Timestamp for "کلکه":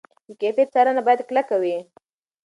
1.29-1.55